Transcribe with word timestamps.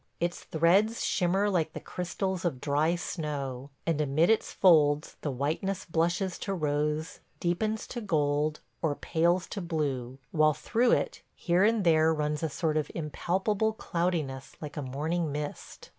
Its 0.19 0.39
threads 0.45 1.05
shimmer 1.05 1.47
like 1.47 1.73
the 1.73 1.79
crystals 1.79 2.43
of 2.43 2.59
dry 2.59 2.95
snow, 2.95 3.69
and 3.85 4.01
amid 4.01 4.31
its 4.31 4.51
folds 4.51 5.15
the 5.21 5.29
whiteness 5.29 5.85
blushes 5.85 6.39
to 6.39 6.55
rose, 6.55 7.19
deepens 7.39 7.85
to 7.85 8.01
gold, 8.01 8.61
or 8.81 8.95
pales 8.95 9.45
to 9.45 9.61
blue, 9.61 10.17
while 10.31 10.55
through 10.55 10.89
it 10.91 11.21
here 11.35 11.63
and 11.63 11.83
there 11.83 12.11
runs 12.11 12.41
a 12.41 12.49
sort 12.49 12.77
of 12.77 12.89
impalpable 12.95 13.73
cloudiness 13.73 14.55
like 14.59 14.75
a 14.75 14.81
morning 14.81 15.31
mist. 15.31 15.89